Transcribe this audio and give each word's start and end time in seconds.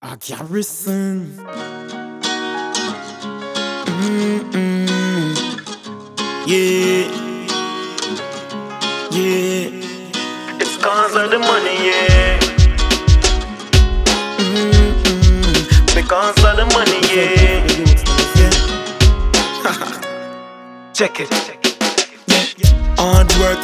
A 0.00 0.16
Garrizon. 0.16 1.26
Mm-mm. 3.98 5.36
Yeah. 6.46 7.08
Yeah. 9.10 9.70
It's 10.60 10.76
cause 10.76 11.16
of 11.16 11.30
the 11.32 11.38
money, 11.40 11.76
yeah. 11.84 12.38
Mm-mm. 14.38 15.94
Because 15.96 16.44
of 16.44 16.56
the 16.56 16.64
money, 16.76 17.00
yeah. 17.12 17.66
Check 20.92 21.20
it. 21.20 21.28
Hard 21.32 21.67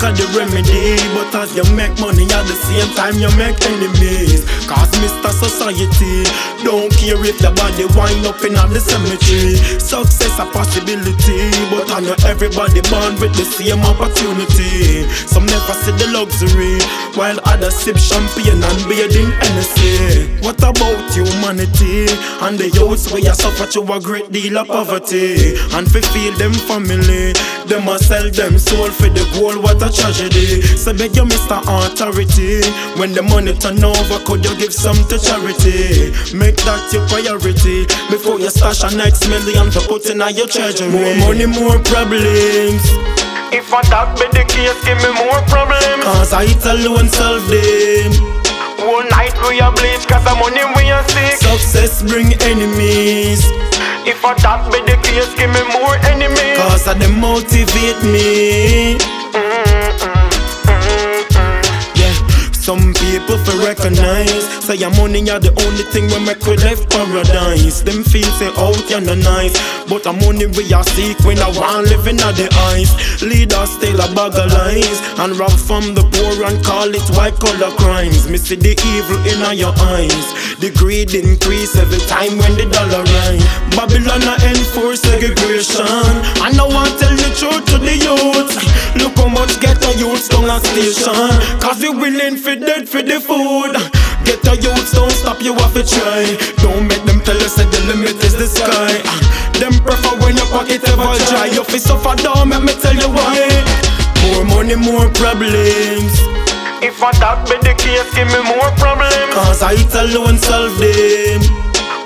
are 0.03 0.15
the 0.17 0.27
remedy, 0.35 0.97
but 1.15 1.31
as 1.35 1.55
you 1.55 1.65
make 1.77 1.95
money 2.01 2.25
at 2.25 2.45
the 2.49 2.57
same 2.57 2.91
time 2.97 3.15
you 3.21 3.31
make 3.37 3.59
enemies. 3.69 4.43
Cause 4.67 4.91
Mr. 4.99 5.31
Society 5.31 6.25
don't 6.65 6.91
care 6.97 7.21
if 7.21 7.39
your 7.41 7.53
body 7.55 7.85
wind 7.93 8.25
up 8.25 8.41
in 8.43 8.57
the 8.73 8.81
cemetery. 8.81 9.61
Success 9.79 10.35
a 10.41 10.47
possibility, 10.51 11.53
but 11.69 11.91
I 11.93 12.01
know 12.01 12.17
everybody 12.25 12.81
born 12.89 13.15
with 13.21 13.37
the 13.37 13.45
same 13.45 13.85
opportunity. 13.85 15.05
Some 15.29 15.47
never 15.47 15.75
see 15.85 15.93
the 16.01 16.09
luxury, 16.11 16.81
while 17.15 17.39
others 17.45 17.77
sip 17.77 17.99
champagne 18.01 18.63
and 18.63 18.81
bathing 18.89 19.31
Hennessy. 19.39 20.33
What 20.41 20.59
about 20.65 20.97
humanity 21.13 22.09
and 22.43 22.59
the 22.59 22.71
youths 22.73 23.13
where 23.13 23.21
you 23.21 23.35
suffer 23.35 23.67
through 23.67 23.93
a 23.93 24.01
great 24.01 24.33
deal 24.33 24.59
of 24.59 24.67
poverty 24.69 25.57
and 25.77 25.85
fi 25.91 26.01
feel 26.01 26.33
them 26.41 26.53
family? 26.67 27.37
Them 27.67 27.89
a 27.89 27.99
sell 27.99 28.29
them 28.31 28.59
soul 28.59 28.91
for 28.93 29.09
the 29.09 29.25
gold, 29.33 29.57
what 29.65 29.81
a 29.81 29.89
tragedy. 29.89 30.61
So 30.77 30.93
beg 30.93 31.17
you, 31.17 31.25
Mr. 31.25 31.65
Authority. 31.65 32.61
When 33.01 33.13
the 33.17 33.23
money 33.23 33.57
turn 33.57 33.83
over, 33.83 34.19
could 34.29 34.45
you 34.45 34.53
give 34.61 34.73
some 34.75 35.01
to 35.09 35.17
charity? 35.17 36.13
Make 36.37 36.61
that 36.69 36.93
your 36.93 37.09
priority 37.09 37.89
before 38.13 38.37
you 38.39 38.51
stash 38.53 38.85
a 38.85 38.93
next 38.95 39.25
million 39.33 39.73
to 39.73 39.81
put 39.89 40.05
in 40.13 40.21
your 40.37 40.45
treasury. 40.47 40.93
More 40.93 41.17
money, 41.33 41.47
more 41.49 41.81
problems. 41.89 42.85
If 43.49 43.73
I 43.73 43.81
that 43.89 44.13
be 44.21 44.29
the 44.35 44.45
case, 44.45 44.77
give 44.85 45.01
me 45.01 45.11
more 45.17 45.41
problems. 45.49 46.05
Cause 46.05 46.37
I 46.37 46.45
it 46.45 46.65
alone 46.69 47.09
solve 47.09 47.49
them. 47.49 48.13
Whole 48.85 49.09
night 49.09 49.33
we 49.49 49.57
a 49.65 49.73
bleach, 49.73 50.05
cause 50.05 50.21
the 50.29 50.37
money 50.37 50.61
we 50.77 50.93
a 50.93 51.01
sick. 51.09 51.41
Success 51.41 52.05
bring 52.05 52.37
enemies. 52.45 52.94
I 54.25 54.33
that 54.41 54.65
be 54.73 54.81
the 54.89 54.97
case, 55.05 55.29
give 55.37 55.53
me 55.53 55.61
more 55.77 55.97
enemies. 56.09 56.57
Cause 56.57 56.89
of 56.89 56.99
them 56.99 57.21
motivate 57.21 58.01
me. 58.09 59.24
Recognize. 63.85 64.45
Say 64.65 64.77
your 64.77 64.91
money 64.97 65.21
are 65.31 65.41
the 65.41 65.53
only 65.69 65.85
thing 65.93 66.09
we 66.09 66.19
make 66.25 66.41
we 66.47 66.57
left 66.57 66.89
paradise. 66.91 67.83
Them 67.83 68.03
feel 68.05 68.29
say 68.41 68.51
oh, 68.57 68.73
out 68.73 68.91
you 68.91 69.01
no 69.01 69.15
nice, 69.15 69.55
but 69.89 70.05
the 70.05 70.13
money 70.13 70.47
we 70.47 70.73
are 70.73 70.85
seek 70.85 71.19
when 71.25 71.39
I 71.39 71.49
want 71.53 71.89
living 71.89 72.21
at 72.21 72.33
the 72.37 72.49
eyes. 72.73 72.91
Leaders 73.23 73.71
still 73.77 74.01
a 74.01 74.09
bag 74.15 74.35
of 74.35 74.49
lies 74.53 74.99
and 75.21 75.37
rob 75.37 75.53
from 75.53 75.95
the 75.95 76.03
poor 76.03 76.45
and 76.49 76.59
call 76.65 76.89
it 76.89 77.05
white 77.17 77.37
collar 77.37 77.73
crimes. 77.77 78.29
Me 78.29 78.39
see 78.39 78.57
the 78.57 78.73
evil 78.73 79.21
in 79.29 79.41
your 79.59 79.75
eyes. 79.93 80.27
The 80.59 80.73
greed 80.73 81.15
increase 81.15 81.77
every 81.77 82.01
time 82.09 82.39
when 82.41 82.57
the 82.57 82.67
dollar 82.73 83.05
rise. 83.05 83.45
Babylon 83.77 84.25
a 84.25 84.35
enforce 84.49 85.03
segregation. 85.03 85.54
A 90.55 90.61
station. 90.63 91.31
Cause 91.59 91.83
we 91.83 91.91
willing 91.91 92.37
for 92.37 92.55
dead 92.55 92.89
for 92.89 93.03
the 93.03 93.19
food. 93.19 93.75
Get 94.23 94.41
the 94.47 94.55
youths, 94.63 94.93
don't 94.95 95.11
stop, 95.11 95.43
you 95.43 95.55
have 95.55 95.75
to 95.75 95.83
try. 95.83 96.23
Don't 96.63 96.87
make 96.87 97.03
them 97.05 97.21
tell 97.27 97.37
us 97.43 97.59
that 97.59 97.69
the 97.75 97.81
limit 97.91 98.15
is 98.23 98.39
the 98.39 98.47
sky. 98.47 99.03
Them 99.59 99.75
prefer 99.83 100.15
when 100.23 100.37
your 100.39 100.47
pocket 100.55 100.87
ever 100.87 101.19
dry. 101.31 101.51
Your 101.51 101.65
face 101.67 101.85
suffer 101.85 102.15
down, 102.23 102.51
let 102.51 102.63
me 102.63 102.73
tell 102.79 102.95
you 102.95 103.11
why. 103.11 103.51
More 104.31 104.45
money, 104.47 104.79
more 104.79 105.11
problems. 105.19 106.15
If 106.81 107.03
I 107.03 107.11
that 107.19 107.49
be 107.51 107.59
the 107.59 107.75
case, 107.75 108.07
give 108.15 108.31
me 108.31 108.41
more 108.47 108.71
problems. 108.79 109.35
Cause 109.35 109.61
I 109.61 109.75
alone 110.07 110.39
solve 110.39 110.79
them. 110.79 111.43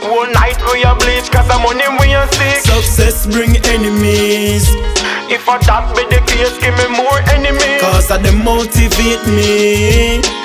Whole 0.09 0.31
night 0.33 0.57
we 0.73 0.83
a 0.89 0.97
bleach, 0.97 1.29
cause 1.29 1.47
the 1.47 1.59
money 1.61 1.85
we 2.01 2.17
a 2.17 2.25
sick. 2.33 2.65
Success 2.65 3.27
bring 3.29 3.61
enemies. 3.69 4.88
If 5.31 5.47
I 5.47 5.59
that 5.59 5.85
be 5.95 6.05
the 6.09 6.25
case, 6.25 6.57
give 6.59 6.73
me 6.81 6.89
more 6.97 7.21
enemies. 7.37 7.81
Cause 7.83 8.11
I 8.11 8.17
them 8.17 8.43
motivate 8.43 9.27
me. 9.29 10.38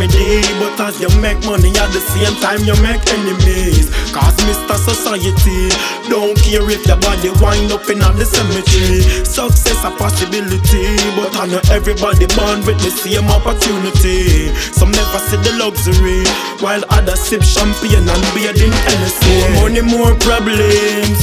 Are 0.00 0.08
the 0.08 0.16
remedy, 0.16 0.40
but 0.58 0.80
as 0.80 1.00
you 1.00 1.08
make 1.20 1.40
money 1.44 1.70
at 1.76 1.90
the 1.92 2.00
same 2.00 2.34
time 2.40 2.64
you 2.64 2.74
make 2.82 3.02
enemies. 3.12 3.90
Cause 4.12 4.36
Mr. 4.48 4.76
Society 4.76 5.68
don't 6.08 6.36
care 6.40 6.64
if 6.70 6.86
your 6.86 6.96
body 7.00 7.30
wind 7.40 7.72
up 7.72 7.88
in 7.88 7.98
the 8.00 8.24
cemetery. 8.24 9.02
Success 9.24 9.84
a 9.84 9.90
possibility, 9.96 10.96
but 11.16 11.32
I 11.36 11.46
know 11.46 11.60
everybody 11.70 12.26
born 12.36 12.64
with 12.64 12.80
the 12.80 12.90
same 12.90 13.28
opportunity. 13.28 14.54
Some 14.72 14.90
never 14.90 15.20
see 15.28 15.40
the 15.40 15.52
luxury, 15.60 16.24
while 16.60 16.82
others 16.90 17.20
sip 17.20 17.42
champagne 17.42 18.08
and 18.08 18.24
bathing 18.32 18.72
Hennessy. 18.72 19.44
More 19.60 19.68
money, 19.68 19.82
more 19.82 20.14
problems. 20.20 21.20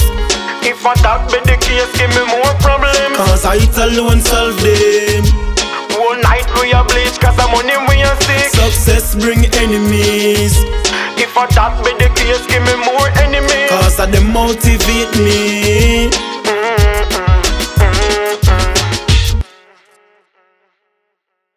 If 0.66 0.86
I 0.86 0.94
that 1.02 1.30
be 1.32 1.40
the 1.48 1.58
case, 1.58 1.92
give 1.96 2.12
me 2.14 2.24
more 2.28 2.54
problems. 2.60 3.16
Cause 3.18 3.46
I 3.46 3.58
it 3.58 3.78
alone 3.78 4.22
solve 4.22 4.58
them. 4.62 5.47
Whole 6.08 6.24
night 6.24 6.48
we 6.62 6.72
a 6.72 6.86
bleach, 6.88 7.20
cause 7.20 7.36
the 7.36 7.44
money 7.52 7.76
we 7.92 8.00
a 8.00 8.16
sick. 8.24 8.48
Success 8.56 9.14
bring 9.14 9.44
enemies. 9.60 10.56
If 11.20 11.36
I 11.36 11.48
that 11.52 11.84
be 11.84 11.92
the 12.00 12.08
case, 12.16 12.48
give 12.48 12.64
me 12.64 12.80
more 12.80 13.12
enemies. 13.20 13.68
Cause 13.68 14.00
of 14.00 14.16
them 14.16 14.32
motivate 14.32 15.12
me. 15.20 15.67